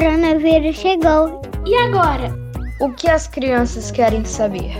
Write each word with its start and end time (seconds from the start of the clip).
coronavírus 0.00 0.76
chegou. 0.76 1.42
E 1.66 1.76
agora? 1.76 2.34
O 2.80 2.90
que 2.90 3.06
as 3.06 3.26
crianças 3.26 3.90
querem 3.90 4.24
saber? 4.24 4.72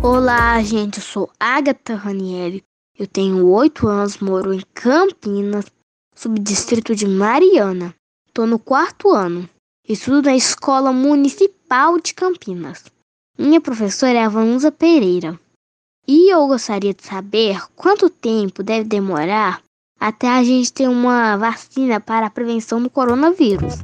Olá, 0.00 0.62
gente. 0.62 0.98
Eu 0.98 1.02
sou 1.02 1.30
Agatha 1.40 1.96
Ranieri. 1.96 2.62
Eu 2.96 3.08
tenho 3.08 3.48
oito 3.48 3.88
anos, 3.88 4.18
moro 4.18 4.54
em 4.54 4.62
Campinas, 4.72 5.64
subdistrito 6.14 6.94
de 6.94 7.08
Mariana. 7.08 7.92
Estou 8.28 8.46
no 8.46 8.60
quarto 8.60 9.10
ano. 9.10 9.50
Estudo 9.88 10.26
na 10.26 10.36
Escola 10.36 10.92
Municipal 10.92 11.98
de 11.98 12.14
Campinas. 12.14 12.84
Minha 13.36 13.60
professora 13.60 14.18
é 14.18 14.22
a 14.22 14.28
Vanusa 14.28 14.70
Pereira. 14.70 15.36
E 16.06 16.32
eu 16.32 16.46
gostaria 16.46 16.94
de 16.94 17.02
saber 17.02 17.60
quanto 17.74 18.08
tempo 18.08 18.62
deve 18.62 18.84
demorar 18.84 19.60
até 20.02 20.28
a 20.28 20.42
gente 20.42 20.72
ter 20.72 20.88
uma 20.88 21.36
vacina 21.36 22.00
para 22.00 22.26
a 22.26 22.30
prevenção 22.30 22.82
do 22.82 22.90
coronavírus. 22.90 23.74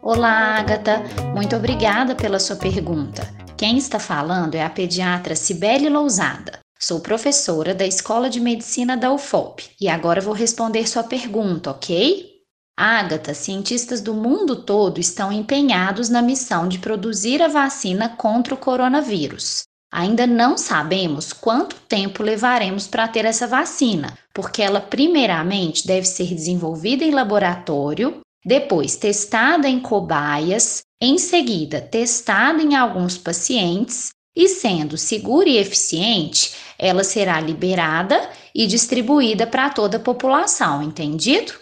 Olá, 0.00 0.56
Agatha. 0.56 1.02
Muito 1.34 1.54
obrigada 1.54 2.14
pela 2.14 2.38
sua 2.38 2.56
pergunta. 2.56 3.28
Quem 3.54 3.76
está 3.76 3.98
falando 3.98 4.54
é 4.54 4.64
a 4.64 4.70
pediatra 4.70 5.36
Cibele 5.36 5.90
Lousada. 5.90 6.58
Sou 6.80 7.00
professora 7.00 7.74
da 7.74 7.86
Escola 7.86 8.30
de 8.30 8.40
Medicina 8.40 8.96
da 8.96 9.12
UFOP 9.12 9.72
e 9.78 9.90
agora 9.90 10.22
vou 10.22 10.32
responder 10.32 10.88
sua 10.88 11.04
pergunta, 11.04 11.70
ok? 11.70 12.30
Ágata, 12.74 13.34
cientistas 13.34 14.00
do 14.00 14.14
mundo 14.14 14.56
todo 14.64 14.98
estão 14.98 15.30
empenhados 15.30 16.08
na 16.08 16.22
missão 16.22 16.66
de 16.66 16.78
produzir 16.78 17.42
a 17.42 17.48
vacina 17.48 18.08
contra 18.08 18.54
o 18.54 18.58
coronavírus. 18.58 19.64
Ainda 19.94 20.26
não 20.26 20.58
sabemos 20.58 21.32
quanto 21.32 21.76
tempo 21.88 22.20
levaremos 22.20 22.88
para 22.88 23.06
ter 23.06 23.24
essa 23.24 23.46
vacina, 23.46 24.18
porque 24.34 24.60
ela, 24.60 24.80
primeiramente, 24.80 25.86
deve 25.86 26.04
ser 26.04 26.34
desenvolvida 26.34 27.04
em 27.04 27.12
laboratório, 27.12 28.20
depois 28.44 28.96
testada 28.96 29.68
em 29.68 29.78
cobaias, 29.78 30.82
em 31.00 31.16
seguida 31.16 31.80
testada 31.80 32.60
em 32.60 32.74
alguns 32.74 33.16
pacientes 33.16 34.08
e, 34.34 34.48
sendo 34.48 34.98
segura 34.98 35.48
e 35.48 35.58
eficiente, 35.58 36.52
ela 36.76 37.04
será 37.04 37.40
liberada 37.40 38.28
e 38.52 38.66
distribuída 38.66 39.46
para 39.46 39.70
toda 39.70 39.98
a 39.98 40.00
população, 40.00 40.82
entendido? 40.82 41.52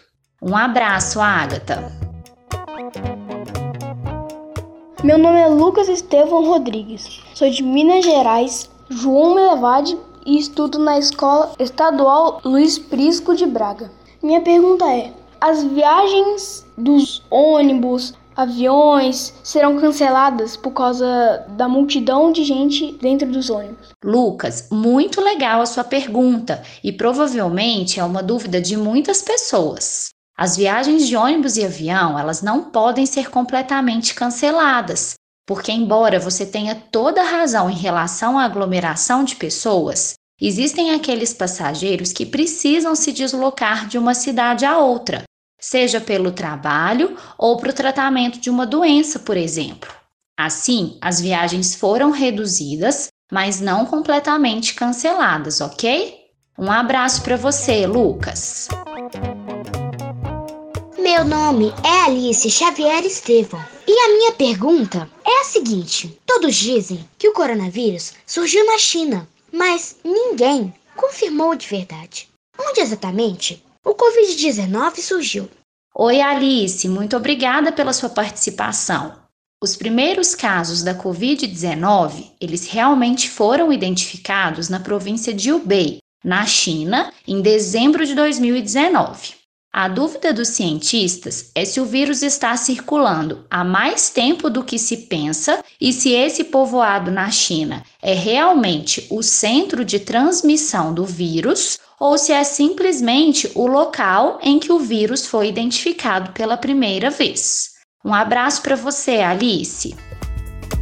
Um 0.41 0.56
abraço, 0.56 1.20
Agatha. 1.20 2.02
Meu 5.03 5.19
nome 5.19 5.41
é 5.41 5.48
Lucas 5.48 5.89
Estevão 5.89 6.47
Rodrigues. 6.47 7.20
Sou 7.34 7.50
de 7.50 7.61
Minas 7.61 8.05
Gerais, 8.05 8.70
João 8.89 9.34
Melevade 9.34 9.98
e 10.25 10.39
estudo 10.39 10.78
na 10.78 10.97
Escola 10.97 11.53
Estadual 11.58 12.41
Luiz 12.45 12.78
Prisco 12.78 13.34
de 13.34 13.45
Braga. 13.45 13.91
Minha 14.23 14.41
pergunta 14.42 14.84
é: 14.84 15.12
as 15.41 15.64
viagens 15.64 16.64
dos 16.78 17.20
ônibus, 17.28 18.14
aviões 18.36 19.34
serão 19.42 19.77
canceladas 19.77 20.56
por 20.56 20.70
causa 20.70 21.47
da 21.48 21.69
multidão 21.69 22.30
de 22.30 22.45
gente 22.45 22.92
dentro 23.03 23.28
dos 23.28 23.50
ônibus? 23.50 23.89
Lucas, 24.05 24.69
muito 24.70 25.20
legal 25.20 25.61
a 25.61 25.67
sua 25.67 25.83
pergunta 25.83 26.62
e 26.83 26.92
provavelmente 26.92 27.98
é 27.98 28.05
uma 28.05 28.23
dúvida 28.23 28.61
de 28.61 28.77
muitas 28.77 29.20
pessoas. 29.20 30.11
As 30.42 30.56
viagens 30.56 31.06
de 31.06 31.14
ônibus 31.14 31.56
e 31.56 31.64
avião, 31.64 32.18
elas 32.18 32.42
não 32.42 32.64
podem 32.64 33.06
ser 33.06 33.30
completamente 33.30 34.12
canceladas, 34.12 35.14
porque 35.46 35.70
embora 35.70 36.18
você 36.18 36.44
tenha 36.44 36.74
toda 36.74 37.22
razão 37.22 37.70
em 37.70 37.76
relação 37.76 38.36
à 38.36 38.42
aglomeração 38.42 39.22
de 39.22 39.36
pessoas, 39.36 40.14
existem 40.40 40.90
aqueles 40.90 41.32
passageiros 41.32 42.12
que 42.12 42.26
precisam 42.26 42.96
se 42.96 43.12
deslocar 43.12 43.86
de 43.86 43.96
uma 43.96 44.14
cidade 44.14 44.64
a 44.64 44.78
outra, 44.78 45.22
seja 45.60 46.00
pelo 46.00 46.32
trabalho 46.32 47.16
ou 47.38 47.56
para 47.56 47.70
o 47.70 47.72
tratamento 47.72 48.40
de 48.40 48.50
uma 48.50 48.66
doença, 48.66 49.20
por 49.20 49.36
exemplo. 49.36 49.94
Assim, 50.36 50.98
as 51.00 51.20
viagens 51.20 51.77
foram 51.77 52.11
reduzidas, 52.11 53.06
mas 53.30 53.61
não 53.61 53.86
completamente 53.86 54.74
canceladas, 54.74 55.61
ok? 55.61 56.17
Um 56.58 56.68
abraço 56.68 57.22
para 57.22 57.36
você, 57.36 57.86
Lucas. 57.86 58.67
Meu 61.14 61.27
nome 61.27 61.74
é 61.84 62.06
Alice 62.06 62.50
Xavier 62.50 63.05
Estevão 63.05 63.62
e 63.86 63.92
a 63.92 64.08
minha 64.17 64.33
pergunta 64.33 65.06
é 65.23 65.42
a 65.42 65.45
seguinte: 65.45 66.18
todos 66.24 66.56
dizem 66.56 67.06
que 67.18 67.28
o 67.28 67.34
coronavírus 67.34 68.14
surgiu 68.27 68.64
na 68.64 68.78
China, 68.78 69.28
mas 69.52 69.96
ninguém 70.02 70.73
confirmou 70.96 71.55
de 71.55 71.67
verdade. 71.67 72.30
Onde 72.58 72.80
exatamente 72.80 73.62
o 73.84 73.95
Covid-19 73.95 75.00
surgiu? 75.02 75.50
Oi, 75.95 76.23
Alice, 76.23 76.89
muito 76.89 77.14
obrigada 77.14 77.70
pela 77.70 77.92
sua 77.92 78.08
participação. 78.08 79.14
Os 79.62 79.77
primeiros 79.77 80.34
casos 80.34 80.83
da 80.83 80.94
Covid-19, 80.94 82.30
eles 82.40 82.67
realmente 82.67 83.29
foram 83.29 83.70
identificados 83.70 84.70
na 84.70 84.80
província 84.80 85.34
de 85.34 85.52
Hubei, 85.52 85.98
na 86.24 86.46
China, 86.46 87.12
em 87.29 87.42
dezembro 87.42 88.06
de 88.06 88.14
2019. 88.14 89.42
A 89.74 89.88
dúvida 89.88 90.34
dos 90.34 90.48
cientistas 90.48 91.50
é 91.55 91.64
se 91.64 91.80
o 91.80 91.86
vírus 91.86 92.22
está 92.22 92.55
circulando 92.58 93.46
há 93.50 93.64
mais 93.64 94.10
tempo 94.10 94.50
do 94.50 94.62
que 94.62 94.78
se 94.78 94.98
pensa 94.98 95.64
e 95.80 95.94
se 95.94 96.10
esse 96.10 96.44
povoado 96.44 97.10
na 97.10 97.30
China 97.30 97.82
é 98.02 98.12
realmente 98.12 99.06
o 99.08 99.22
centro 99.22 99.82
de 99.82 99.98
transmissão 99.98 100.92
do 100.92 101.06
vírus 101.06 101.78
ou 101.98 102.18
se 102.18 102.32
é 102.32 102.44
simplesmente 102.44 103.50
o 103.55 103.66
local 103.66 104.38
em 104.42 104.58
que 104.58 104.70
o 104.70 104.78
vírus 104.78 105.27
foi 105.27 105.48
identificado 105.48 106.32
pela 106.32 106.58
primeira 106.58 107.08
vez. 107.08 107.70
Um 108.05 108.12
abraço 108.12 108.61
para 108.61 108.77
você, 108.77 109.20
Alice. 109.20 109.96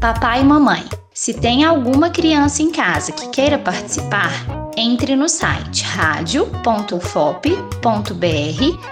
Papai 0.01 0.41
e 0.41 0.45
mamãe, 0.45 0.85
se 1.15 1.35
tem 1.35 1.63
alguma 1.63 2.11
criança 2.11 2.61
em 2.61 2.73
casa 2.73 3.13
que 3.13 3.29
queira 3.29 3.59
participar, 3.59 4.60
entre 4.81 5.15
no 5.15 5.29
site 5.29 5.85
radio.fop.br 5.85 6.99